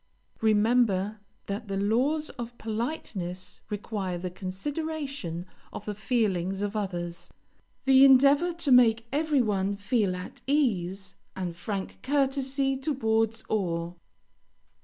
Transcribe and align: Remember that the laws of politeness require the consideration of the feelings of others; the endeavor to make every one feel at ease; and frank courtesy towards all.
Remember 0.41 1.19
that 1.45 1.67
the 1.67 1.77
laws 1.77 2.31
of 2.31 2.57
politeness 2.57 3.61
require 3.69 4.17
the 4.17 4.31
consideration 4.31 5.45
of 5.71 5.85
the 5.85 5.93
feelings 5.93 6.63
of 6.63 6.75
others; 6.75 7.29
the 7.85 8.03
endeavor 8.03 8.51
to 8.51 8.71
make 8.71 9.05
every 9.11 9.43
one 9.43 9.75
feel 9.75 10.15
at 10.15 10.41
ease; 10.47 11.13
and 11.35 11.55
frank 11.55 11.99
courtesy 12.01 12.75
towards 12.77 13.43
all. 13.43 13.95